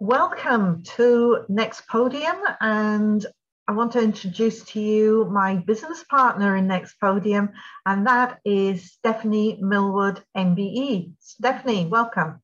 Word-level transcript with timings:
welcome 0.00 0.80
to 0.84 1.44
Next 1.48 1.88
Podium 1.88 2.36
and 2.60 3.26
I 3.66 3.72
want 3.72 3.92
to 3.92 4.00
introduce 4.00 4.62
to 4.66 4.80
you 4.80 5.28
my 5.30 5.56
business 5.56 6.04
partner 6.04 6.56
in 6.56 6.68
Next 6.68 6.94
Podium 7.00 7.50
and 7.84 8.06
that 8.06 8.38
is 8.44 8.92
Stephanie 8.92 9.58
Millward 9.60 10.22
MBE. 10.36 11.14
Stephanie, 11.18 11.86
welcome. 11.86 12.40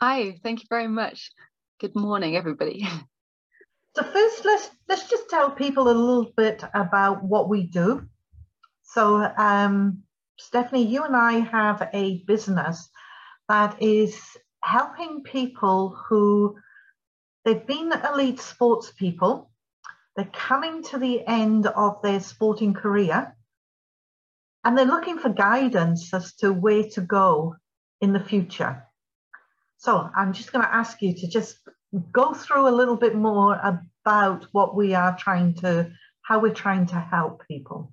Hi, 0.00 0.38
thank 0.42 0.60
you 0.60 0.66
very 0.68 0.88
much. 0.88 1.30
Good 1.80 1.96
morning 1.96 2.36
everybody. 2.36 2.86
So 3.96 4.04
first 4.04 4.44
let's 4.44 4.70
let's 4.88 5.10
just 5.10 5.28
tell 5.28 5.50
people 5.50 5.88
a 5.88 5.90
little 5.90 6.32
bit 6.36 6.62
about 6.74 7.24
what 7.24 7.48
we 7.48 7.64
do. 7.64 8.06
So 8.84 9.28
um, 9.36 10.04
Stephanie, 10.38 10.86
you 10.86 11.02
and 11.02 11.16
I 11.16 11.40
have 11.40 11.88
a 11.92 12.22
business 12.24 12.88
that 13.48 13.82
is 13.82 14.16
helping 14.62 15.24
people 15.24 15.98
who 16.08 16.56
they've 17.50 17.66
been 17.66 17.92
elite 17.92 18.40
sports 18.40 18.92
people, 18.96 19.50
they're 20.14 20.30
coming 20.32 20.84
to 20.84 20.98
the 20.98 21.26
end 21.26 21.66
of 21.66 22.00
their 22.02 22.20
sporting 22.20 22.74
career, 22.74 23.36
and 24.64 24.78
they're 24.78 24.84
looking 24.84 25.18
for 25.18 25.30
guidance 25.30 26.14
as 26.14 26.34
to 26.36 26.52
where 26.52 26.84
to 26.90 27.00
go 27.00 27.56
in 28.00 28.12
the 28.12 28.20
future. 28.20 28.84
So 29.78 30.08
I'm 30.14 30.32
just 30.32 30.52
going 30.52 30.64
to 30.64 30.74
ask 30.74 31.02
you 31.02 31.14
to 31.14 31.26
just 31.26 31.58
go 32.12 32.34
through 32.34 32.68
a 32.68 32.76
little 32.76 32.96
bit 32.96 33.16
more 33.16 33.58
about 34.04 34.46
what 34.52 34.76
we 34.76 34.94
are 34.94 35.16
trying 35.16 35.54
to, 35.54 35.90
how 36.22 36.38
we're 36.38 36.54
trying 36.54 36.86
to 36.86 37.00
help 37.00 37.42
people. 37.48 37.92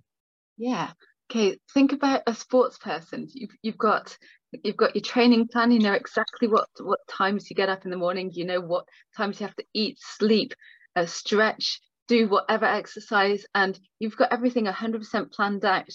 Yeah. 0.58 0.92
Okay. 1.32 1.58
Think 1.74 1.94
about 1.94 2.24
a 2.28 2.36
sports 2.36 2.78
person. 2.78 3.28
You've, 3.34 3.56
you've 3.64 3.78
got 3.78 4.18
you've 4.64 4.78
got 4.78 4.96
your 4.96 5.02
training 5.04 5.48
plan 5.48 5.72
you 5.72 5.80
know 5.80 5.94
exactly 5.94 6.48
what 6.48 6.68
what 6.80 7.00
times 7.10 7.50
you 7.50 7.56
get 7.56 7.70
up 7.70 7.84
in 7.86 7.92
the 7.92 7.98
morning 7.98 8.32
you 8.34 8.46
know 8.46 8.62
what 8.62 8.86
times 9.16 9.40
you 9.40 9.46
have 9.46 9.56
to 9.56 9.66
eat 9.74 9.98
sleep 10.00 10.54
uh, 10.96 11.06
stretch 11.06 11.80
do 12.08 12.28
whatever 12.28 12.66
exercise 12.66 13.46
and 13.54 13.80
you've 14.00 14.18
got 14.18 14.32
everything 14.32 14.66
100% 14.66 15.32
planned 15.32 15.66
out. 15.66 15.90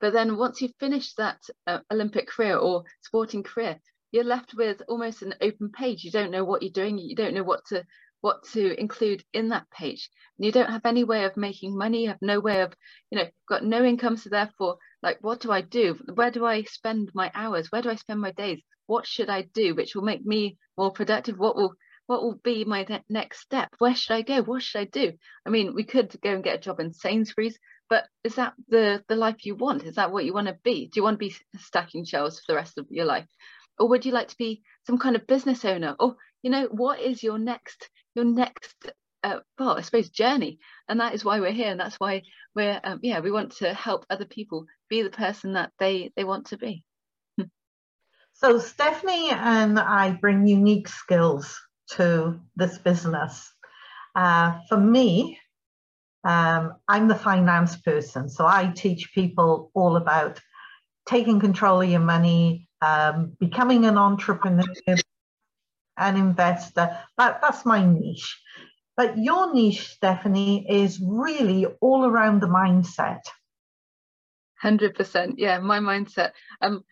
But 0.00 0.12
then 0.12 0.36
once 0.36 0.60
you've 0.60 0.74
finished 0.78 1.16
that 1.16 1.38
uh, 1.66 1.78
olympic 1.90 2.28
career 2.28 2.56
or 2.56 2.84
sporting 3.02 3.42
career 3.42 3.78
you're 4.12 4.24
left 4.24 4.54
with 4.54 4.80
almost 4.86 5.22
an 5.22 5.34
open 5.40 5.70
page. 5.72 6.04
You 6.04 6.12
don't 6.12 6.30
know 6.30 6.44
what 6.44 6.62
you're 6.62 6.70
doing 6.70 6.98
you 6.98 7.16
don't 7.16 7.34
know 7.34 7.42
what 7.42 7.64
to 7.68 7.84
what 8.24 8.42
to 8.42 8.80
include 8.80 9.22
in 9.34 9.50
that 9.50 9.68
page. 9.70 10.08
And 10.38 10.46
you 10.46 10.50
don't 10.50 10.70
have 10.70 10.86
any 10.86 11.04
way 11.04 11.24
of 11.24 11.36
making 11.36 11.76
money 11.76 12.04
you 12.04 12.08
have 12.08 12.22
no 12.22 12.40
way 12.40 12.62
of 12.62 12.72
you 13.10 13.18
know 13.18 13.26
got 13.46 13.62
no 13.62 13.84
income 13.84 14.16
so 14.16 14.30
therefore 14.30 14.78
like 15.02 15.18
what 15.20 15.40
do 15.40 15.52
i 15.52 15.60
do? 15.60 16.00
Where 16.14 16.30
do 16.30 16.46
i 16.46 16.62
spend 16.62 17.10
my 17.14 17.30
hours? 17.34 17.70
Where 17.70 17.82
do 17.82 17.90
i 17.90 17.96
spend 17.96 18.22
my 18.22 18.30
days? 18.30 18.62
What 18.86 19.06
should 19.06 19.28
i 19.28 19.42
do 19.42 19.74
which 19.74 19.94
will 19.94 20.04
make 20.04 20.24
me 20.24 20.56
more 20.78 20.90
productive? 20.90 21.38
What 21.38 21.54
will 21.54 21.74
what 22.06 22.22
will 22.22 22.40
be 22.42 22.64
my 22.64 22.86
ne- 22.88 23.04
next 23.10 23.40
step? 23.40 23.68
Where 23.76 23.94
should 23.94 24.14
i 24.14 24.22
go? 24.22 24.42
What 24.42 24.62
should 24.62 24.80
i 24.80 24.84
do? 24.84 25.12
I 25.44 25.50
mean 25.50 25.74
we 25.74 25.84
could 25.84 26.18
go 26.22 26.32
and 26.32 26.42
get 26.42 26.56
a 26.56 26.66
job 26.66 26.80
in 26.80 26.94
sainsbury's 26.94 27.58
but 27.90 28.06
is 28.24 28.36
that 28.36 28.54
the 28.68 29.04
the 29.06 29.16
life 29.16 29.44
you 29.44 29.54
want? 29.54 29.82
Is 29.84 29.96
that 29.96 30.10
what 30.12 30.24
you 30.24 30.32
want 30.32 30.48
to 30.48 30.56
be? 30.64 30.86
Do 30.86 30.98
you 30.98 31.02
want 31.02 31.16
to 31.20 31.26
be 31.28 31.36
stacking 31.58 32.06
shelves 32.06 32.40
for 32.40 32.52
the 32.52 32.56
rest 32.56 32.78
of 32.78 32.86
your 32.88 33.04
life? 33.04 33.28
Or 33.78 33.86
would 33.90 34.06
you 34.06 34.12
like 34.12 34.28
to 34.28 34.36
be 34.38 34.62
some 34.86 34.96
kind 34.96 35.14
of 35.14 35.26
business 35.26 35.62
owner? 35.66 35.94
Or 36.00 36.16
you 36.42 36.48
know 36.48 36.68
what 36.70 37.00
is 37.00 37.22
your 37.22 37.38
next 37.38 37.90
your 38.14 38.24
next 38.24 38.74
uh, 39.22 39.40
well 39.58 39.76
i 39.76 39.80
suppose 39.80 40.10
journey. 40.10 40.58
And 40.88 41.00
that 41.00 41.14
is 41.14 41.24
why 41.24 41.40
we're 41.40 41.52
here 41.52 41.70
and 41.70 41.80
that's 41.80 41.96
why 41.96 42.22
we're 42.54 42.80
um, 42.84 43.00
yeah 43.02 43.20
we 43.20 43.30
want 43.30 43.56
to 43.56 43.72
help 43.72 44.06
other 44.10 44.26
people 44.26 44.66
be 44.88 45.02
the 45.02 45.10
person 45.10 45.54
that 45.54 45.72
they 45.78 46.12
they 46.16 46.24
want 46.24 46.46
to 46.48 46.58
be. 46.58 46.84
So 48.34 48.58
stephanie 48.58 49.30
and 49.30 49.78
i 49.78 50.10
bring 50.10 50.46
unique 50.46 50.88
skills 50.88 51.60
to 51.92 52.40
this 52.56 52.78
business. 52.78 53.50
Uh, 54.14 54.60
for 54.68 54.78
me 54.78 55.38
um, 56.24 56.74
i'm 56.88 57.08
the 57.08 57.14
finance 57.14 57.76
person 57.76 58.28
so 58.28 58.46
i 58.46 58.66
teach 58.74 59.12
people 59.14 59.70
all 59.74 59.96
about 59.96 60.40
taking 61.06 61.40
control 61.40 61.80
of 61.80 61.88
your 61.88 62.00
money 62.00 62.68
um, 62.80 63.36
becoming 63.40 63.84
an 63.84 63.98
entrepreneur 63.98 64.64
an 65.96 66.16
investor 66.16 66.98
that, 67.16 67.40
that's 67.42 67.64
my 67.64 67.84
niche 67.84 68.38
but 68.96 69.18
your 69.18 69.52
niche, 69.52 69.88
Stephanie, 69.88 70.66
is 70.68 71.00
really 71.00 71.66
all 71.80 72.04
around 72.04 72.40
the 72.40 72.46
mindset. 72.46 73.20
100%. 74.62 75.34
Yeah, 75.36 75.58
my 75.58 75.80
mindset. 75.80 76.30
Um, 76.60 76.84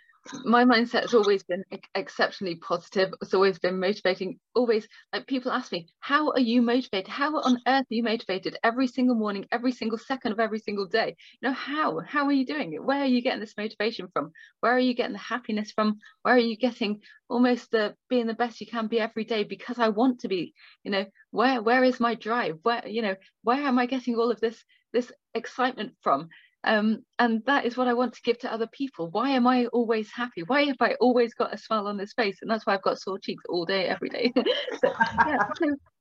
my 0.44 0.64
mindset 0.64 1.02
has 1.02 1.14
always 1.14 1.42
been 1.42 1.64
exceptionally 1.94 2.54
positive. 2.56 3.12
It's 3.20 3.34
always 3.34 3.58
been 3.58 3.80
motivating. 3.80 4.38
Always, 4.54 4.86
like 5.12 5.26
people 5.26 5.50
ask 5.50 5.72
me, 5.72 5.88
"How 6.00 6.30
are 6.30 6.38
you 6.40 6.62
motivated? 6.62 7.08
How 7.08 7.36
on 7.40 7.58
earth 7.66 7.86
are 7.90 7.94
you 7.94 8.04
motivated 8.04 8.56
every 8.62 8.86
single 8.86 9.16
morning, 9.16 9.46
every 9.50 9.72
single 9.72 9.98
second 9.98 10.32
of 10.32 10.38
every 10.40 10.60
single 10.60 10.86
day? 10.86 11.16
You 11.40 11.48
know, 11.48 11.54
how? 11.54 11.98
How 12.00 12.24
are 12.26 12.32
you 12.32 12.46
doing 12.46 12.72
it? 12.72 12.84
Where 12.84 13.00
are 13.00 13.06
you 13.06 13.20
getting 13.20 13.40
this 13.40 13.56
motivation 13.56 14.08
from? 14.12 14.32
Where 14.60 14.72
are 14.72 14.78
you 14.78 14.94
getting 14.94 15.14
the 15.14 15.18
happiness 15.18 15.72
from? 15.72 15.98
Where 16.22 16.34
are 16.34 16.38
you 16.38 16.56
getting 16.56 17.02
almost 17.28 17.70
the 17.72 17.96
being 18.08 18.26
the 18.26 18.34
best 18.34 18.60
you 18.60 18.66
can 18.66 18.86
be 18.86 19.00
every 19.00 19.24
day 19.24 19.42
because 19.44 19.78
I 19.80 19.88
want 19.88 20.20
to 20.20 20.28
be? 20.28 20.54
You 20.84 20.92
know, 20.92 21.06
where 21.32 21.60
where 21.62 21.82
is 21.84 21.98
my 22.00 22.14
drive? 22.14 22.58
Where 22.62 22.86
you 22.86 23.02
know, 23.02 23.16
where 23.42 23.58
am 23.62 23.78
I 23.78 23.86
getting 23.86 24.16
all 24.16 24.30
of 24.30 24.40
this 24.40 24.64
this 24.92 25.10
excitement 25.34 25.94
from? 26.00 26.28
Um, 26.64 27.04
and 27.18 27.42
that 27.46 27.64
is 27.64 27.76
what 27.76 27.88
I 27.88 27.94
want 27.94 28.14
to 28.14 28.22
give 28.22 28.38
to 28.40 28.52
other 28.52 28.68
people. 28.68 29.10
Why 29.10 29.30
am 29.30 29.46
I 29.46 29.66
always 29.66 30.10
happy? 30.10 30.42
Why 30.46 30.64
have 30.64 30.76
I 30.80 30.94
always 31.00 31.34
got 31.34 31.54
a 31.54 31.58
smile 31.58 31.86
on 31.86 31.96
this 31.96 32.12
face? 32.12 32.38
And 32.40 32.50
that's 32.50 32.66
why 32.66 32.74
I've 32.74 32.82
got 32.82 33.00
sore 33.00 33.18
cheeks 33.18 33.44
all 33.48 33.64
day, 33.64 33.86
every 33.86 34.08
day. 34.08 34.32
so, 34.80 34.92
yeah, 35.26 35.38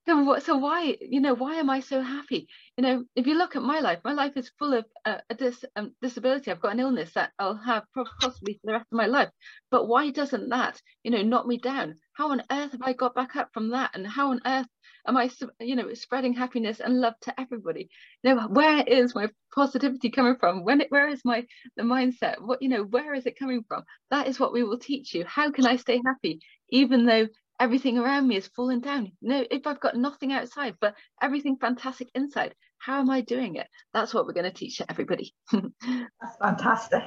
so, 0.05 0.39
so, 0.39 0.57
why, 0.57 0.97
you 0.99 1.19
know, 1.22 1.33
why 1.33 1.55
am 1.55 1.69
I 1.69 1.79
so 1.79 2.01
happy? 2.01 2.47
You 2.77 2.83
know, 2.83 3.03
if 3.16 3.27
you 3.27 3.38
look 3.38 3.55
at 3.55 3.63
my 3.63 3.79
life, 3.79 3.99
my 4.03 4.13
life 4.13 4.33
is 4.35 4.51
full 4.59 4.73
of 4.73 4.85
uh, 5.05 5.17
a 5.29 5.35
dis, 5.35 5.63
um, 5.75 5.94
disability. 6.01 6.51
I've 6.51 6.61
got 6.61 6.73
an 6.73 6.79
illness 6.79 7.13
that 7.13 7.31
I'll 7.39 7.57
have 7.57 7.83
possibly 8.19 8.53
for 8.53 8.67
the 8.67 8.73
rest 8.73 8.88
of 8.91 8.97
my 8.97 9.07
life. 9.07 9.29
But 9.69 9.88
why 9.88 10.11
doesn't 10.11 10.49
that, 10.49 10.81
you 11.03 11.11
know, 11.11 11.22
knock 11.22 11.45
me 11.45 11.57
down? 11.57 11.95
How 12.13 12.31
on 12.31 12.41
earth 12.51 12.73
have 12.73 12.81
I 12.83 12.93
got 12.93 13.16
back 13.16 13.35
up 13.35 13.49
from 13.53 13.69
that? 13.69 13.91
And 13.93 14.05
how 14.07 14.31
on 14.31 14.41
earth 14.45 14.67
am 15.07 15.17
I, 15.17 15.29
you 15.59 15.75
know, 15.75 15.94
spreading 15.94 16.34
happiness 16.34 16.79
and 16.79 17.00
love 17.00 17.16
to 17.22 17.39
everybody? 17.39 17.89
You 18.23 18.35
know, 18.35 18.47
where 18.47 18.84
is 18.84 19.16
my 19.16 19.29
positivity 19.53 20.09
coming 20.09 20.35
from? 20.39 20.63
When 20.63 20.81
it, 20.81 20.91
where 20.91 21.07
is 21.07 21.22
my 21.25 21.45
the 21.78 21.84
mindset? 21.84 22.41
What 22.41 22.62
you 22.62 22.69
know, 22.69 22.84
where 22.84 23.13
is 23.13 23.25
it 23.25 23.40
coming 23.40 23.63
from? 23.67 23.84
That 24.09 24.28
is 24.28 24.40
what 24.40 24.53
we 24.53 24.63
will 24.63 24.79
teach 24.79 25.13
you. 25.13 25.25
How 25.25 25.51
can 25.51 25.66
I 25.66 25.75
stay 25.78 26.01
happy 26.06 26.41
even 26.69 27.06
though 27.06 27.28
everything 27.59 27.97
around 27.97 28.28
me 28.28 28.38
is 28.38 28.47
falling 28.47 28.81
down? 28.81 29.11
no, 29.22 29.45
if 29.50 29.67
I've 29.67 29.79
got 29.79 29.95
nothing 29.95 30.34
outside 30.34 30.75
but 30.81 30.95
everything 31.22 31.57
fantastic 31.57 32.09
inside, 32.16 32.56
how 32.81 33.00
am 33.00 33.09
I 33.09 33.22
doing 33.22 33.56
it? 33.56 33.67
That's 33.94 34.13
what 34.13 34.25
we're 34.25 34.34
going 34.34 34.51
to 34.51 34.51
teach 34.51 34.81
everybody. 34.90 35.35
That's 35.51 36.38
fantastic. 36.41 37.03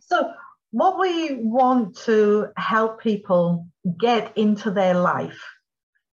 so 0.00 0.32
what 0.70 0.98
we 0.98 1.34
want 1.36 1.96
to 2.04 2.48
help 2.56 3.00
people 3.00 3.68
get 3.98 4.36
into 4.36 4.70
their 4.70 4.94
life 4.94 5.40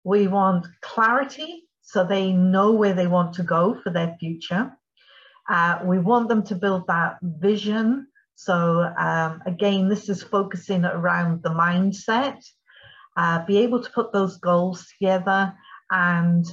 we 0.04 0.26
want 0.28 0.66
clarity 0.80 1.68
so 1.82 2.04
they 2.04 2.32
know 2.32 2.72
where 2.72 2.94
they 2.94 3.06
want 3.06 3.34
to 3.34 3.42
go 3.42 3.78
for 3.82 3.90
their 3.90 4.16
future. 4.18 4.72
Uh, 5.48 5.80
we 5.84 5.98
want 5.98 6.28
them 6.28 6.42
to 6.44 6.54
build 6.54 6.86
that 6.86 7.18
vision. 7.22 8.06
So 8.34 8.80
um, 8.96 9.42
again, 9.46 9.88
this 9.88 10.08
is 10.08 10.22
focusing 10.22 10.84
around 10.84 11.42
the 11.42 11.50
mindset, 11.50 12.38
uh, 13.16 13.44
be 13.44 13.58
able 13.58 13.82
to 13.82 13.90
put 13.90 14.12
those 14.12 14.38
goals 14.38 14.86
together 14.86 15.54
and 15.90 16.46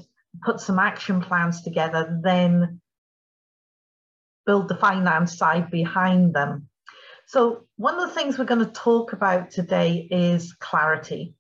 put 0.44 0.60
some 0.60 0.80
action 0.80 1.22
plans 1.22 1.62
together, 1.62 2.20
then 2.22 2.82
build 4.46 4.68
the 4.68 4.76
finance 4.76 5.38
side 5.38 5.72
behind 5.72 6.34
them. 6.34 6.68
So 7.28 7.68
one 7.78 8.00
of 8.00 8.10
the 8.10 8.16
things 8.16 8.38
we're 8.38 8.46
going 8.46 8.66
to 8.66 8.72
talk 8.72 9.14
about 9.14 9.52
today 9.52 10.08
is 10.10 10.54
clarity. 10.54 11.36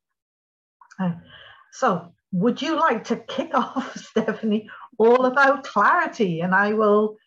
Uh, 1.00 1.14
so 1.71 2.13
would 2.31 2.62
you 2.62 2.75
like 2.75 3.06
to 3.06 3.16
kick 3.16 3.51
off, 3.54 3.95
Stephanie, 3.98 4.69
all 4.98 5.25
about 5.25 5.63
clarity? 5.63 6.42
And 6.42 6.54
I 6.54 6.74
will 6.74 7.18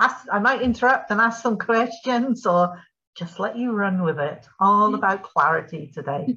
ask, 0.00 0.26
I 0.32 0.38
might 0.38 0.62
interrupt 0.62 1.10
and 1.10 1.20
ask 1.20 1.42
some 1.42 1.58
questions 1.58 2.46
or 2.46 2.82
just 3.16 3.40
let 3.40 3.56
you 3.56 3.72
run 3.72 4.02
with 4.02 4.18
it. 4.18 4.46
All 4.60 4.94
about 4.94 5.22
clarity 5.22 5.90
today. 5.92 6.36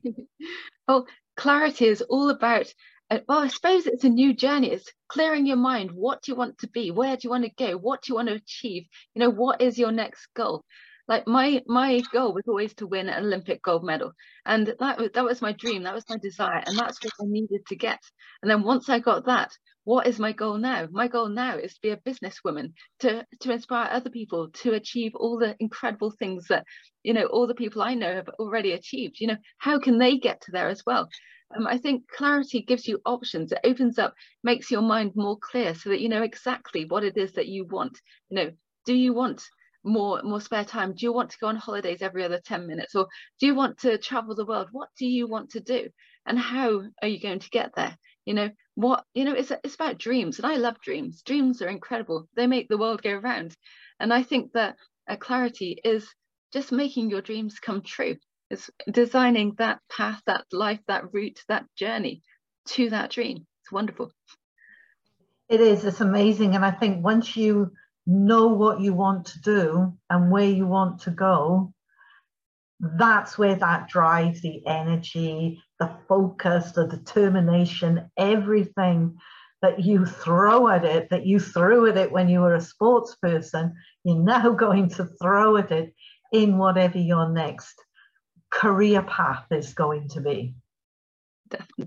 well, 0.88 1.08
clarity 1.38 1.88
is 1.88 2.02
all 2.02 2.30
about, 2.30 2.74
uh, 3.10 3.20
well, 3.28 3.40
I 3.40 3.48
suppose 3.48 3.86
it's 3.86 4.04
a 4.04 4.10
new 4.10 4.34
journey. 4.34 4.72
It's 4.72 4.92
clearing 5.08 5.46
your 5.46 5.58
mind. 5.58 5.92
What 5.92 6.22
do 6.22 6.32
you 6.32 6.38
want 6.38 6.60
to 6.60 6.68
be? 6.68 6.92
Where 6.92 7.16
do 7.16 7.22
you 7.24 7.30
want 7.30 7.46
to 7.46 7.52
go? 7.52 7.78
What 7.78 8.04
do 8.04 8.12
you 8.12 8.16
want 8.16 8.30
to 8.30 8.36
achieve? 8.36 8.86
You 9.14 9.22
know, 9.22 9.30
what 9.30 9.62
is 9.62 9.78
your 9.78 9.92
next 9.92 10.28
goal? 10.36 10.64
Like 11.10 11.28
my 11.28 11.62
my 11.68 12.00
goal 12.14 12.34
was 12.34 12.46
always 12.48 12.74
to 12.76 12.88
win 12.88 13.10
an 13.10 13.26
olympic 13.26 13.62
gold 13.62 13.84
medal 13.84 14.14
and 14.46 14.74
that 14.80 14.98
was 14.98 15.10
that 15.14 15.26
was 15.26 15.42
my 15.42 15.52
dream 15.52 15.84
that 15.84 15.94
was 15.94 16.06
my 16.10 16.18
desire 16.22 16.64
and 16.66 16.78
that's 16.80 17.04
what 17.04 17.14
i 17.22 17.26
needed 17.28 17.66
to 17.68 17.76
get 17.76 18.00
and 18.42 18.50
then 18.50 18.64
once 18.64 18.88
i 18.88 19.00
got 19.00 19.26
that 19.26 19.52
what 19.90 20.06
is 20.06 20.20
my 20.20 20.34
goal 20.34 20.60
now? 20.60 20.88
My 20.92 21.08
goal 21.08 21.30
now 21.30 21.58
is 21.58 21.74
to 21.74 21.82
be 21.82 21.90
a 21.90 21.98
businesswoman, 21.98 22.74
to, 23.00 23.26
to 23.40 23.52
inspire 23.52 23.90
other 23.90 24.12
people 24.12 24.50
to 24.62 24.74
achieve 24.74 25.14
all 25.16 25.40
the 25.40 25.56
incredible 25.60 26.12
things 26.12 26.46
that, 26.50 26.64
you 27.02 27.12
know, 27.12 27.26
all 27.26 27.48
the 27.48 27.56
people 27.56 27.82
I 27.82 27.96
know 27.96 28.14
have 28.14 28.30
already 28.38 28.74
achieved. 28.74 29.20
You 29.20 29.30
know, 29.30 29.38
how 29.58 29.80
can 29.80 29.98
they 29.98 30.20
get 30.20 30.42
to 30.42 30.52
there 30.52 30.70
as 30.70 30.84
well? 30.86 31.10
Um, 31.58 31.66
I 31.66 31.80
think 31.80 32.08
clarity 32.08 32.62
gives 32.62 32.88
you 32.88 33.02
options. 33.04 33.52
It 33.52 33.62
opens 33.64 33.98
up, 33.98 34.14
makes 34.44 34.70
your 34.70 34.84
mind 34.84 35.14
more 35.16 35.40
clear 35.42 35.74
so 35.74 35.90
that 35.90 36.02
you 36.02 36.10
know 36.10 36.22
exactly 36.22 36.86
what 36.86 37.04
it 37.04 37.18
is 37.18 37.34
that 37.34 37.48
you 37.48 37.66
want. 37.66 37.98
You 38.30 38.36
know, 38.36 38.52
do 38.86 38.94
you 38.94 39.14
want 39.14 39.42
more 39.84 40.22
more 40.24 40.42
spare 40.42 40.66
time. 40.66 40.94
Do 40.94 41.06
you 41.06 41.14
want 41.14 41.32
to 41.32 41.38
go 41.40 41.48
on 41.48 41.56
holidays 41.56 42.02
every 42.02 42.24
other 42.24 42.40
10 42.40 42.68
minutes? 42.68 42.96
Or 42.96 43.08
do 43.40 43.46
you 43.46 43.56
want 43.56 43.80
to 43.80 43.98
travel 43.98 44.36
the 44.36 44.46
world? 44.46 44.68
What 44.72 44.90
do 44.98 45.06
you 45.06 45.28
want 45.28 45.52
to 45.52 45.60
do? 45.60 45.90
And 46.26 46.38
how 46.38 46.84
are 47.02 47.08
you 47.08 47.20
going 47.20 47.40
to 47.40 47.50
get 47.50 47.72
there? 47.76 47.98
You 48.26 48.34
know 48.34 48.50
what 48.76 49.04
you 49.14 49.26
know 49.26 49.34
it's, 49.34 49.52
it's 49.64 49.76
about 49.76 49.98
dreams 49.98 50.38
and 50.38 50.46
i 50.46 50.56
love 50.56 50.80
dreams. 50.82 51.22
Dreams 51.24 51.62
are 51.62 51.70
incredible. 51.70 52.28
They 52.36 52.48
make 52.48 52.70
the 52.70 52.78
world 52.78 53.02
go 53.02 53.16
round. 53.16 53.56
And 54.00 54.14
i 54.14 54.24
think 54.24 54.52
that 54.54 54.76
a 55.08 55.18
clarity 55.18 55.80
is 55.84 56.08
just 56.54 56.72
making 56.72 57.10
your 57.10 57.22
dreams 57.22 57.60
come 57.60 57.82
true. 57.82 58.18
It's 58.50 58.70
designing 58.92 59.56
that 59.58 59.80
path 59.90 60.22
that 60.26 60.46
life 60.52 60.80
that 60.88 61.14
route 61.14 61.40
that 61.48 61.66
journey 61.76 62.24
to 62.70 62.90
that 62.90 63.12
dream. 63.12 63.46
It's 63.64 63.72
wonderful. 63.72 64.12
It 65.48 65.62
is. 65.62 65.84
It's 65.86 66.02
amazing. 66.02 66.56
And 66.56 66.64
i 66.64 66.72
think 66.72 67.04
once 67.04 67.36
you 67.36 67.72
know 68.10 68.48
what 68.48 68.82
you 68.82 68.94
want 68.94 69.28
to 69.28 69.40
do 69.42 69.94
and 70.10 70.32
where 70.32 70.50
you 70.50 70.66
want 70.66 71.02
to 71.02 71.12
go, 71.12 71.74
that's 72.80 73.38
where 73.38 73.56
that 73.56 73.88
drive, 73.88 74.42
the 74.42 74.66
energy, 74.66 75.62
the 75.80 75.92
focus, 76.08 76.72
the 76.72 76.88
determination, 76.88 78.10
everything 78.18 79.18
that 79.62 79.84
you 79.84 80.06
throw 80.06 80.70
at 80.70 80.86
it, 80.86 81.10
that 81.10 81.26
you 81.26 81.40
threw 81.40 81.88
at 81.88 81.98
it 81.98 82.12
when 82.12 82.30
you 82.30 82.40
were 82.40 82.56
a 82.56 82.62
sports 82.62 83.16
person, 83.22 83.76
you're 84.04 84.24
now 84.24 84.50
going 84.66 84.90
to 84.90 85.08
throw 85.22 85.58
at 85.58 85.72
it 85.72 85.94
in 86.32 86.58
whatever 86.58 86.98
your 86.98 87.30
next 87.30 87.76
career 88.50 89.04
path 89.04 89.46
is 89.52 89.74
going 89.74 90.08
to 90.10 90.22
be. 90.22 90.56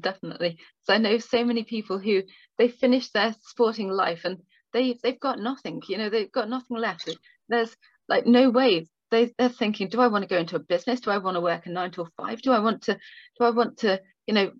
Definitely. 0.00 0.58
So 0.84 0.94
I 0.94 0.98
know 0.98 1.18
so 1.18 1.44
many 1.44 1.64
people 1.64 1.98
who 1.98 2.22
they 2.58 2.68
finish 2.68 3.10
their 3.10 3.34
sporting 3.42 3.88
life 3.88 4.22
and 4.24 4.38
they 4.72 4.98
they've 5.02 5.20
got 5.20 5.38
nothing 5.38 5.82
you 5.88 5.98
know 5.98 6.08
they've 6.08 6.32
got 6.32 6.48
nothing 6.48 6.76
left. 6.76 7.16
There's 7.48 7.74
like 8.08 8.26
no 8.26 8.50
way. 8.50 8.86
They, 9.10 9.30
they're 9.36 9.50
thinking 9.50 9.88
do 9.88 10.00
i 10.00 10.06
want 10.06 10.22
to 10.22 10.28
go 10.28 10.38
into 10.38 10.56
a 10.56 10.60
business? 10.60 11.00
Do 11.00 11.10
i 11.10 11.18
want 11.18 11.36
to 11.36 11.40
work 11.40 11.66
a 11.66 11.70
nine 11.70 11.90
to 11.92 12.06
five? 12.16 12.40
Do 12.40 12.52
i 12.52 12.58
want 12.58 12.82
to 12.82 12.94
do 13.38 13.44
i 13.44 13.50
want 13.50 13.78
to 13.78 14.00
you 14.26 14.34
know 14.34 14.52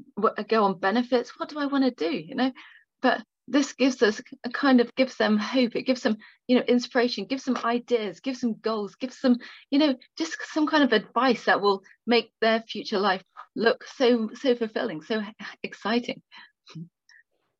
go 0.48 0.64
on 0.64 0.78
benefits? 0.78 1.32
What 1.38 1.48
do 1.48 1.58
i 1.58 1.66
want 1.66 1.84
to 1.84 1.90
do? 1.90 2.14
You 2.14 2.34
know? 2.34 2.52
But 3.00 3.22
this 3.48 3.72
gives 3.72 4.02
us 4.02 4.20
a 4.44 4.50
kind 4.50 4.80
of 4.80 4.94
gives 4.94 5.16
them 5.16 5.36
hope. 5.36 5.74
It 5.74 5.82
gives 5.82 6.02
them 6.02 6.16
you 6.46 6.56
know 6.56 6.62
inspiration 6.62 7.24
gives 7.24 7.44
them 7.44 7.58
ideas 7.64 8.20
gives 8.20 8.40
them 8.40 8.54
goals 8.60 8.94
gives 8.96 9.20
them 9.20 9.38
you 9.70 9.78
know 9.78 9.94
just 10.16 10.36
some 10.52 10.66
kind 10.66 10.84
of 10.84 10.92
advice 10.92 11.44
that 11.46 11.60
will 11.60 11.82
make 12.06 12.32
their 12.40 12.62
future 12.62 12.98
life 12.98 13.22
look 13.56 13.84
so 13.96 14.30
so 14.34 14.54
fulfilling 14.54 15.02
so 15.02 15.22
exciting. 15.62 16.22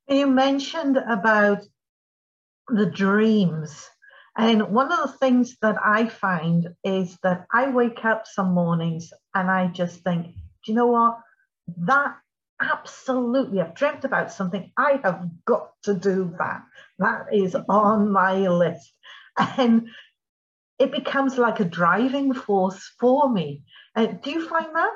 You 0.08 0.26
mentioned 0.26 0.96
about 0.96 1.62
the 2.69 2.87
dreams. 2.87 3.88
And 4.37 4.69
one 4.69 4.91
of 4.91 4.99
the 4.99 5.19
things 5.19 5.56
that 5.61 5.76
I 5.85 6.09
find 6.09 6.69
is 6.85 7.19
that 7.23 7.47
I 7.53 7.69
wake 7.69 8.05
up 8.05 8.26
some 8.26 8.53
mornings 8.55 9.12
and 9.35 9.50
I 9.50 9.67
just 9.69 10.00
think, 10.00 10.26
do 10.26 10.73
you 10.73 10.75
know 10.75 10.87
what? 10.87 11.19
That 11.79 12.17
absolutely, 12.61 13.61
I've 13.61 13.75
dreamt 13.75 14.05
about 14.05 14.32
something. 14.32 14.73
I 14.76 15.00
have 15.03 15.29
got 15.44 15.70
to 15.85 15.94
do 15.94 16.35
that. 16.38 16.62
That 16.99 17.26
is 17.32 17.55
on 17.69 18.11
my 18.11 18.49
list. 18.49 18.91
And 19.59 19.88
it 20.79 20.93
becomes 20.93 21.38
like 21.38 21.61
a 21.61 21.64
driving 21.64 22.32
force 22.32 22.93
for 22.99 23.31
me. 23.31 23.62
Uh, 23.94 24.06
do 24.06 24.31
you 24.31 24.49
find 24.49 24.75
that? 24.75 24.93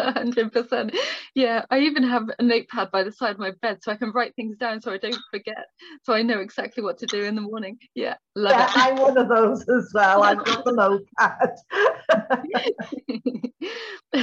100% 0.00 0.96
yeah 1.34 1.64
i 1.70 1.78
even 1.78 2.02
have 2.02 2.30
a 2.38 2.42
notepad 2.42 2.90
by 2.90 3.02
the 3.02 3.12
side 3.12 3.32
of 3.32 3.38
my 3.38 3.52
bed 3.62 3.78
so 3.82 3.92
i 3.92 3.96
can 3.96 4.10
write 4.12 4.34
things 4.34 4.56
down 4.56 4.80
so 4.80 4.92
i 4.92 4.98
don't 4.98 5.16
forget 5.30 5.66
so 6.02 6.12
i 6.12 6.22
know 6.22 6.40
exactly 6.40 6.82
what 6.82 6.98
to 6.98 7.06
do 7.06 7.24
in 7.24 7.34
the 7.34 7.40
morning. 7.40 7.78
Yeah 7.94 8.14
love 8.34 8.52
yeah, 8.52 8.64
it. 8.64 8.76
I'm 8.76 8.96
one 8.96 9.16
of 9.16 9.28
those 9.28 9.68
as 9.68 9.90
well. 9.94 10.22
I've 10.22 10.44
got 10.44 10.64
the 10.64 10.72
notepad. 10.72 11.50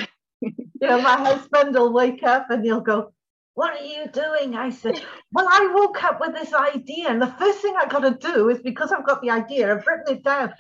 Know 0.80 1.02
my 1.02 1.18
husband 1.18 1.74
will 1.74 1.92
wake 1.92 2.22
up 2.22 2.52
and 2.52 2.64
he'll 2.64 2.82
go 2.82 3.12
what 3.58 3.74
are 3.74 3.84
you 3.84 4.06
doing? 4.14 4.56
I 4.56 4.70
said, 4.70 5.02
Well, 5.32 5.48
I 5.50 5.74
woke 5.74 6.04
up 6.04 6.20
with 6.22 6.34
this 6.36 6.54
idea, 6.54 7.10
and 7.10 7.20
the 7.20 7.34
first 7.40 7.58
thing 7.60 7.74
I 7.76 7.88
got 7.88 8.02
to 8.02 8.12
do 8.12 8.50
is 8.50 8.60
because 8.60 8.92
I've 8.92 9.04
got 9.04 9.20
the 9.24 9.32
idea, 9.32 9.72
I've 9.72 9.88
written 9.88 10.18
it 10.18 10.24
down, 10.24 10.54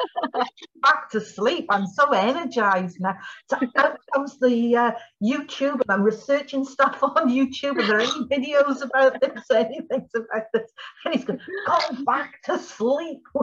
back 0.87 1.09
to 1.11 1.21
sleep. 1.21 1.67
I'm 1.69 1.87
so 1.87 2.11
energized 2.11 2.97
now. 2.99 3.15
So 3.49 3.57
out 3.77 3.97
comes 4.13 4.37
the 4.39 4.75
uh, 4.75 4.91
YouTube, 5.23 5.79
and 5.81 5.89
I'm 5.89 6.03
researching 6.03 6.65
stuff 6.65 6.99
on 7.01 7.29
YouTube. 7.29 7.81
Are 7.81 7.87
there 7.87 7.99
any 7.99 8.25
videos 8.25 8.81
about 8.81 9.21
this, 9.21 9.43
anything 9.51 10.07
about 10.15 10.43
this? 10.53 10.71
And 11.05 11.15
he's 11.15 11.25
going, 11.25 11.39
Go 11.65 11.79
back 12.05 12.41
to 12.43 12.59
sleep. 12.59 13.21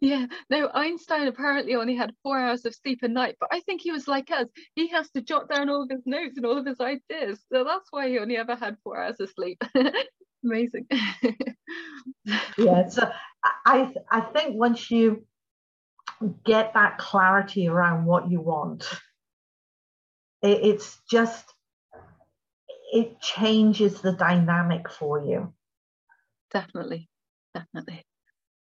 yeah, 0.00 0.26
no, 0.48 0.70
Einstein 0.72 1.26
apparently 1.26 1.74
only 1.74 1.96
had 1.96 2.12
four 2.22 2.38
hours 2.38 2.64
of 2.66 2.74
sleep 2.74 3.00
a 3.02 3.08
night, 3.08 3.36
but 3.40 3.48
I 3.52 3.60
think 3.60 3.80
he 3.80 3.90
was 3.90 4.06
like 4.06 4.30
us. 4.30 4.46
He 4.74 4.88
has 4.88 5.10
to 5.10 5.20
jot 5.20 5.48
down 5.48 5.68
all 5.68 5.82
of 5.82 5.90
his 5.90 6.06
notes 6.06 6.36
and 6.36 6.46
all 6.46 6.58
of 6.58 6.66
his 6.66 6.80
ideas. 6.80 7.44
So 7.52 7.64
that's 7.64 7.88
why 7.90 8.08
he 8.08 8.18
only 8.18 8.36
ever 8.36 8.54
had 8.54 8.76
four 8.84 9.02
hours 9.02 9.18
of 9.20 9.30
sleep. 9.30 9.62
Amazing. 10.44 10.86
yeah, 12.56 12.88
so 12.88 13.10
I 13.64 13.92
I 14.10 14.20
think 14.20 14.56
once 14.56 14.90
you 14.90 15.26
get 16.44 16.74
that 16.74 16.98
clarity 16.98 17.68
around 17.68 18.04
what 18.04 18.30
you 18.30 18.40
want, 18.40 18.84
it, 20.42 20.60
it's 20.62 20.98
just 21.10 21.44
it 22.92 23.20
changes 23.20 24.00
the 24.00 24.12
dynamic 24.12 24.90
for 24.90 25.20
you. 25.24 25.52
Definitely, 26.52 27.08
definitely. 27.54 28.04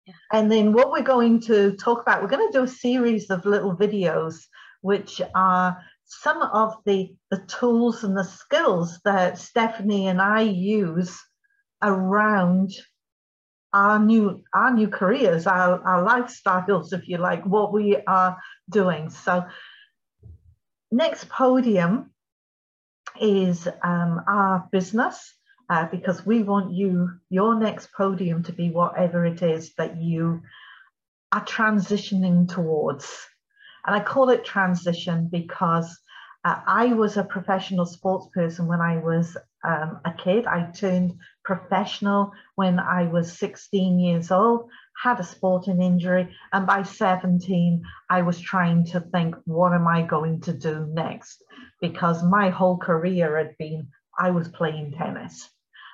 Yeah. 0.08 0.14
And 0.32 0.52
then 0.52 0.74
what 0.74 0.92
we're 0.92 1.02
going 1.04 1.40
to 1.42 1.74
talk 1.74 2.02
about, 2.02 2.22
we're 2.22 2.30
going 2.30 2.52
to 2.52 2.58
do 2.58 2.64
a 2.64 2.68
series 2.68 3.30
of 3.30 3.46
little 3.46 3.76
videos, 3.76 4.36
which 4.82 5.22
are 5.34 5.78
some 6.06 6.42
of 6.42 6.76
the, 6.86 7.16
the 7.32 7.44
tools 7.48 8.04
and 8.04 8.16
the 8.16 8.24
skills 8.24 9.00
that 9.06 9.38
Stephanie 9.38 10.08
and 10.08 10.22
I 10.22 10.42
use 10.42 11.20
around 11.86 12.72
our 13.74 14.00
new 14.00 14.44
our 14.54 14.74
new 14.74 14.88
careers, 14.88 15.48
our, 15.48 15.82
our 15.84 16.04
lifestyles, 16.04 16.94
if 16.94 17.08
you 17.08 17.18
like, 17.18 17.46
what 17.46 17.74
we 17.74 17.98
are 18.08 18.38
doing. 18.70 19.10
So 19.10 19.46
next 20.92 21.30
podium 21.30 22.12
is 23.20 23.68
um, 23.84 24.22
our 24.28 24.68
business 24.72 25.34
uh, 25.70 25.88
because 25.92 26.26
we 26.26 26.44
want 26.44 26.74
you, 26.74 27.10
your 27.30 27.60
next 27.60 27.92
podium 27.94 28.44
to 28.44 28.54
be 28.54 28.70
whatever 28.70 29.26
it 29.26 29.42
is 29.42 29.74
that 29.78 29.98
you 29.98 30.42
are 31.32 31.44
transitioning 31.44 32.48
towards. 32.48 33.28
And 33.86 33.96
I 33.96 34.00
call 34.00 34.30
it 34.30 34.46
transition 34.46 35.28
because 35.32 35.98
uh, 36.44 36.62
I 36.66 36.94
was 36.94 37.18
a 37.18 37.24
professional 37.24 37.86
sports 37.86 38.28
person 38.34 38.68
when 38.68 38.80
I 38.82 38.98
was 38.98 39.36
um, 39.66 40.00
a 40.06 40.14
kid. 40.14 40.46
I 40.46 40.72
turned 40.72 41.18
professional 41.44 42.32
when 42.56 42.80
I 42.80 43.08
was 43.08 43.38
16 43.38 44.00
years 44.00 44.32
old, 44.32 44.70
had 45.02 45.20
a 45.20 45.24
sporting 45.24 45.82
injury, 45.82 46.36
and 46.54 46.66
by 46.68 46.84
17, 46.84 47.84
I 48.10 48.22
was 48.22 48.40
trying 48.40 48.86
to 48.88 49.00
think, 49.00 49.36
what 49.46 49.74
am 49.74 49.88
I 49.88 50.04
going 50.04 50.42
to 50.42 50.54
do 50.54 50.86
next? 50.92 51.44
Because 51.82 52.24
my 52.24 52.50
whole 52.50 52.78
career 52.78 53.38
had 53.38 53.58
been 53.58 53.88
I 54.18 54.32
was 54.32 54.48
playing 54.48 54.94
tennis. 54.94 55.50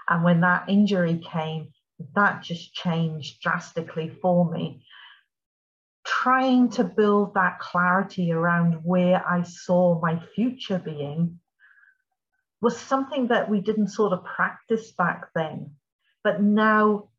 And 0.08 0.24
when 0.24 0.42
that 0.42 0.70
injury 0.70 1.22
came, 1.32 1.70
that 2.16 2.44
just 2.44 2.74
changed 2.74 3.42
drastically 3.42 4.10
for 4.22 4.50
me. 4.50 4.84
Trying 6.06 6.70
to 6.72 6.84
build 6.84 7.34
that 7.36 7.60
clarity 7.60 8.32
around 8.32 8.82
where 8.84 9.26
I 9.28 9.44
saw 9.44 10.00
my 10.02 10.22
future 10.36 10.80
being 10.80 11.40
was 12.62 12.78
something 12.78 13.28
that 13.28 13.50
we 13.50 13.62
didn't 13.62 13.90
sort 13.90 14.14
of 14.14 14.24
practice 14.24 14.92
back 14.92 15.28
then. 15.34 15.72
But 16.24 16.42
now 16.42 17.10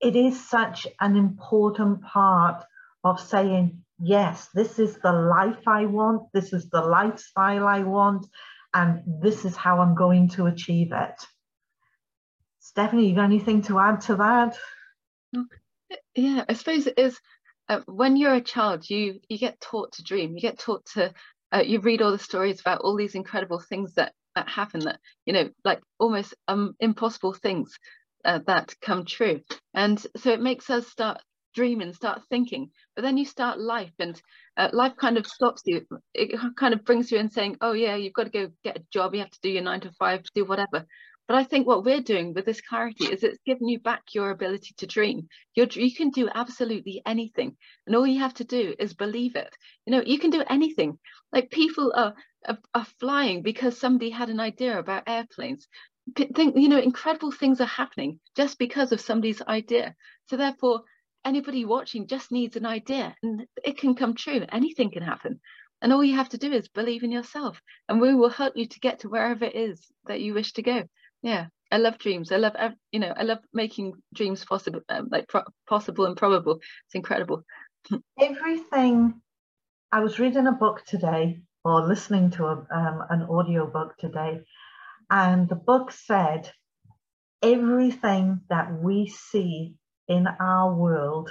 it 0.00 0.16
is 0.16 0.48
such 0.48 0.86
an 1.00 1.16
important 1.16 2.02
part 2.02 2.64
of 3.02 3.20
saying, 3.20 3.82
yes, 3.98 4.48
this 4.54 4.78
is 4.78 4.98
the 4.98 5.12
life 5.12 5.66
I 5.66 5.86
want, 5.86 6.32
this 6.32 6.52
is 6.52 6.68
the 6.68 6.82
lifestyle 6.82 7.66
I 7.66 7.82
want, 7.82 8.26
and 8.74 9.02
this 9.06 9.44
is 9.44 9.56
how 9.56 9.80
I'm 9.80 9.94
going 9.94 10.28
to 10.30 10.46
achieve 10.46 10.92
it. 10.92 11.14
Stephanie, 12.60 13.08
you 13.08 13.16
got 13.16 13.24
anything 13.24 13.62
to 13.62 13.78
add 13.78 14.02
to 14.02 14.16
that? 14.16 14.58
Yeah, 16.14 16.44
I 16.48 16.52
suppose 16.54 16.86
it 16.86 16.98
is. 16.98 17.18
Uh, 17.68 17.80
when 17.86 18.16
you're 18.16 18.34
a 18.34 18.40
child, 18.40 18.88
you 18.88 19.20
you 19.28 19.38
get 19.38 19.60
taught 19.60 19.92
to 19.92 20.02
dream. 20.02 20.34
You 20.34 20.40
get 20.40 20.58
taught 20.58 20.84
to. 20.94 21.12
Uh, 21.52 21.62
you 21.66 21.80
read 21.80 22.02
all 22.02 22.12
the 22.12 22.18
stories 22.18 22.60
about 22.60 22.80
all 22.80 22.96
these 22.96 23.14
incredible 23.14 23.60
things 23.60 23.94
that 23.94 24.12
that 24.36 24.48
happen 24.48 24.80
that 24.80 25.00
you 25.26 25.32
know 25.32 25.50
like 25.64 25.80
almost 25.98 26.34
um 26.48 26.74
impossible 26.80 27.34
things 27.34 27.78
uh, 28.24 28.40
that 28.46 28.74
come 28.82 29.04
true. 29.04 29.40
And 29.74 29.98
so 30.16 30.30
it 30.32 30.40
makes 30.40 30.70
us 30.70 30.86
start 30.88 31.20
dreaming 31.54 31.92
start 31.92 32.22
thinking 32.30 32.70
but 32.94 33.02
then 33.02 33.16
you 33.16 33.24
start 33.24 33.58
life 33.58 33.92
and 33.98 34.20
uh, 34.56 34.68
life 34.72 34.94
kind 34.96 35.18
of 35.18 35.26
stops 35.26 35.62
you. 35.66 35.84
It 36.14 36.38
kind 36.56 36.74
of 36.74 36.84
brings 36.84 37.10
you 37.10 37.18
in 37.18 37.30
saying 37.30 37.56
oh 37.60 37.72
yeah 37.72 37.96
you've 37.96 38.12
got 38.14 38.24
to 38.24 38.30
go 38.30 38.48
get 38.64 38.76
a 38.78 38.84
job. 38.92 39.14
You 39.14 39.20
have 39.20 39.30
to 39.30 39.40
do 39.42 39.50
your 39.50 39.62
nine 39.62 39.80
to 39.80 39.92
five 39.98 40.22
do 40.34 40.44
whatever 40.44 40.86
but 41.30 41.38
I 41.38 41.44
think 41.44 41.64
what 41.64 41.84
we're 41.84 42.00
doing 42.00 42.34
with 42.34 42.44
this 42.44 42.60
clarity 42.60 43.04
is 43.04 43.22
it's 43.22 43.38
giving 43.46 43.68
you 43.68 43.78
back 43.78 44.02
your 44.14 44.32
ability 44.32 44.74
to 44.78 44.86
dream. 44.88 45.28
You 45.54 45.94
can 45.94 46.10
do 46.10 46.28
absolutely 46.34 47.02
anything. 47.06 47.56
And 47.86 47.94
all 47.94 48.04
you 48.04 48.18
have 48.18 48.34
to 48.34 48.44
do 48.44 48.74
is 48.80 48.94
believe 48.94 49.36
it. 49.36 49.54
You 49.86 49.92
know, 49.92 50.02
you 50.04 50.18
can 50.18 50.30
do 50.30 50.42
anything. 50.50 50.98
Like 51.32 51.52
people 51.52 51.92
are, 51.94 52.14
are, 52.48 52.58
are 52.74 52.86
flying 52.98 53.42
because 53.42 53.78
somebody 53.78 54.10
had 54.10 54.28
an 54.28 54.40
idea 54.40 54.76
about 54.76 55.04
airplanes. 55.06 55.68
Think, 56.16 56.56
you 56.56 56.68
know, 56.68 56.80
incredible 56.80 57.30
things 57.30 57.60
are 57.60 57.64
happening 57.64 58.18
just 58.36 58.58
because 58.58 58.90
of 58.90 59.00
somebody's 59.00 59.40
idea. 59.40 59.94
So 60.30 60.36
therefore, 60.36 60.82
anybody 61.24 61.64
watching 61.64 62.08
just 62.08 62.32
needs 62.32 62.56
an 62.56 62.66
idea 62.66 63.14
and 63.22 63.46
it 63.64 63.78
can 63.78 63.94
come 63.94 64.16
true. 64.16 64.44
Anything 64.50 64.90
can 64.90 65.04
happen. 65.04 65.38
And 65.80 65.92
all 65.92 66.02
you 66.02 66.16
have 66.16 66.30
to 66.30 66.38
do 66.38 66.52
is 66.52 66.66
believe 66.66 67.04
in 67.04 67.12
yourself, 67.12 67.62
and 67.88 68.00
we 68.00 68.14
will 68.16 68.28
help 68.30 68.54
you 68.56 68.66
to 68.66 68.80
get 68.80 68.98
to 68.98 69.08
wherever 69.08 69.44
it 69.44 69.54
is 69.54 69.80
that 70.06 70.20
you 70.20 70.34
wish 70.34 70.54
to 70.54 70.62
go 70.62 70.88
yeah 71.22 71.46
i 71.70 71.76
love 71.76 71.98
dreams. 71.98 72.32
I 72.32 72.36
love 72.36 72.54
you 72.92 73.00
know 73.00 73.12
i 73.16 73.22
love 73.22 73.38
making 73.52 73.94
dreams 74.14 74.44
possible 74.44 74.80
um, 74.88 75.08
like 75.10 75.26
possible 75.68 76.06
and 76.06 76.16
probable. 76.16 76.60
It's 76.86 76.94
incredible. 76.94 77.44
Everything 78.20 79.20
i 79.92 80.00
was 80.00 80.18
reading 80.18 80.46
a 80.46 80.52
book 80.52 80.84
today 80.86 81.40
or 81.64 81.86
listening 81.86 82.30
to 82.30 82.44
a, 82.44 82.66
um, 82.70 83.02
an 83.10 83.22
audio 83.22 83.66
book 83.66 83.96
today 83.98 84.40
and 85.10 85.48
the 85.48 85.56
book 85.56 85.90
said 85.92 86.50
everything 87.42 88.40
that 88.48 88.72
we 88.72 89.08
see 89.08 89.74
in 90.08 90.26
our 90.40 90.74
world 90.74 91.30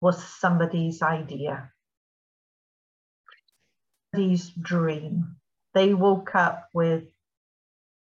was 0.00 0.22
somebody's 0.22 1.02
idea. 1.02 1.70
Somebody's 4.14 4.50
dream. 4.50 5.36
They 5.74 5.94
woke 5.94 6.34
up 6.34 6.68
with 6.72 7.04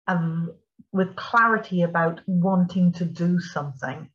um, 0.06 0.52
with 0.92 1.16
clarity 1.16 1.82
about 1.82 2.20
wanting 2.26 2.92
to 2.92 3.04
do 3.04 3.40
something. 3.40 4.10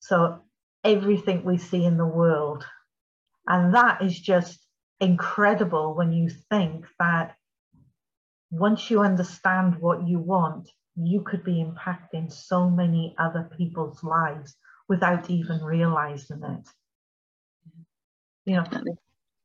So 0.00 0.40
everything 0.82 1.44
we 1.44 1.56
see 1.56 1.84
in 1.84 1.96
the 1.96 2.06
world. 2.06 2.64
And 3.46 3.74
that 3.74 4.02
is 4.02 4.18
just 4.18 4.58
incredible 5.00 5.94
when 5.94 6.12
you 6.12 6.28
think 6.50 6.86
that 6.98 7.36
once 8.50 8.90
you 8.90 9.00
understand 9.00 9.76
what 9.80 10.06
you 10.06 10.18
want, 10.18 10.68
you 10.96 11.22
could 11.22 11.42
be 11.42 11.64
impacting 11.64 12.30
so 12.30 12.70
many 12.70 13.14
other 13.18 13.50
people's 13.56 14.02
lives 14.04 14.54
without 14.88 15.30
even 15.30 15.62
realizing 15.62 16.42
it. 16.42 16.68
You 18.44 18.56
know, 18.56 18.64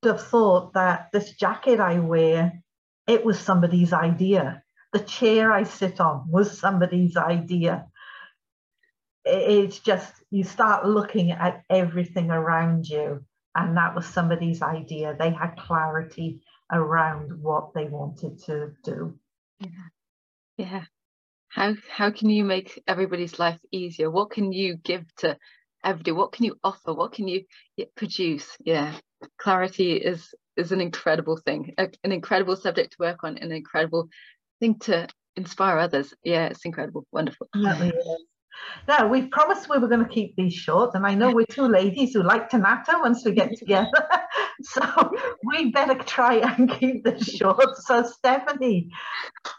have 0.03 0.21
thought 0.21 0.73
that 0.73 1.09
this 1.11 1.31
jacket 1.31 1.79
I 1.79 1.99
wear, 1.99 2.61
it 3.07 3.25
was 3.25 3.39
somebody's 3.39 3.93
idea 3.93 4.63
the 4.93 4.99
chair 4.99 5.51
I 5.51 5.63
sit 5.63 5.99
on 5.99 6.25
was 6.29 6.57
somebody's 6.57 7.15
idea. 7.15 7.87
It's 9.25 9.79
just, 9.79 10.13
you 10.31 10.43
start 10.43 10.85
looking 10.85 11.31
at 11.31 11.63
everything 11.69 12.31
around 12.31 12.87
you, 12.87 13.23
and 13.55 13.77
that 13.77 13.95
was 13.95 14.05
somebody's 14.05 14.61
idea. 14.61 15.15
They 15.17 15.31
had 15.31 15.57
clarity 15.57 16.41
around 16.71 17.41
what 17.41 17.73
they 17.73 17.85
wanted 17.85 18.43
to 18.45 18.71
do. 18.83 19.19
Yeah. 19.59 19.69
Yeah. 20.57 20.83
How, 21.49 21.75
how 21.89 22.11
can 22.11 22.29
you 22.29 22.43
make 22.43 22.81
everybody's 22.87 23.39
life 23.39 23.59
easier? 23.71 24.09
What 24.09 24.31
can 24.31 24.51
you 24.51 24.77
give 24.77 25.03
to 25.17 25.37
everybody? 25.83 26.11
What 26.11 26.31
can 26.31 26.45
you 26.45 26.55
offer? 26.63 26.93
What 26.93 27.13
can 27.13 27.27
you 27.27 27.45
produce? 27.95 28.47
Yeah. 28.59 28.93
Clarity 29.37 29.93
is 29.93 30.33
is 30.55 30.71
an 30.73 30.81
incredible 30.81 31.37
thing, 31.37 31.73
an 31.77 32.11
incredible 32.11 32.55
subject 32.55 32.91
to 32.91 32.97
work 32.99 33.23
on, 33.23 33.37
an 33.37 33.51
incredible 33.51 34.09
think 34.59 34.83
to 34.85 35.07
inspire 35.35 35.77
others. 35.77 36.13
Yeah, 36.23 36.47
it's 36.47 36.65
incredible, 36.65 37.05
wonderful. 37.11 37.49
Now, 38.87 39.07
we 39.07 39.27
promised 39.27 39.69
we 39.69 39.77
were 39.77 39.87
going 39.87 40.03
to 40.03 40.13
keep 40.13 40.35
these 40.35 40.53
short, 40.53 40.91
and 40.93 41.05
I 41.05 41.15
know 41.15 41.31
we're 41.31 41.45
two 41.45 41.67
ladies 41.67 42.13
who 42.13 42.23
like 42.23 42.49
to 42.49 42.57
natter 42.57 42.99
once 42.99 43.23
we 43.23 43.31
get 43.31 43.57
together. 43.57 43.89
so 44.61 45.11
we 45.45 45.71
better 45.71 45.95
try 45.95 46.35
and 46.35 46.69
keep 46.69 47.03
this 47.03 47.25
short. 47.25 47.77
So, 47.77 48.03
Stephanie, 48.03 48.89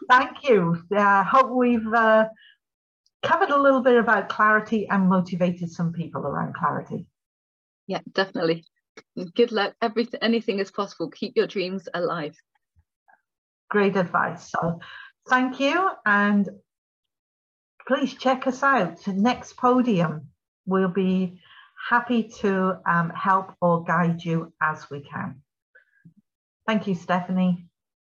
thank 0.09 0.43
you. 0.47 0.83
I 0.93 1.21
uh, 1.21 1.23
hope 1.23 1.49
we've 1.49 1.93
uh, 1.93 2.25
covered 3.23 3.49
a 3.49 3.61
little 3.61 3.81
bit 3.81 3.97
about 3.97 4.29
clarity 4.29 4.87
and 4.89 5.09
motivated 5.09 5.71
some 5.71 5.93
people 5.93 6.21
around 6.21 6.53
clarity. 6.53 7.05
Yeah, 7.87 8.01
definitely. 8.13 8.65
Good 9.35 9.51
luck. 9.51 9.73
Everything, 9.81 10.19
anything 10.21 10.59
is 10.59 10.71
possible. 10.71 11.09
Keep 11.09 11.33
your 11.35 11.47
dreams 11.47 11.87
alive 11.93 12.35
great 13.71 13.95
advice. 13.95 14.51
So 14.51 14.79
thank 15.27 15.59
you. 15.59 15.89
And 16.05 16.47
please 17.87 18.13
check 18.13 18.45
us 18.45 18.61
out. 18.61 19.07
Next 19.07 19.57
podium, 19.57 20.27
we'll 20.67 20.89
be 20.89 21.39
happy 21.89 22.23
to 22.41 22.79
um, 22.85 23.09
help 23.09 23.55
or 23.61 23.83
guide 23.83 24.23
you 24.23 24.53
as 24.61 24.89
we 24.91 25.01
can. 25.01 25.41
Thank 26.67 26.85
you, 26.87 26.93
Stephanie. 26.93 27.65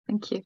Thank 0.08 0.32
you. 0.32 0.44